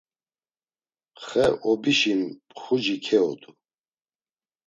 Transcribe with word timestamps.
Xe 1.25 1.45
Obişi 1.69 2.13
mxuci 2.21 2.95
keodu. 3.05 3.49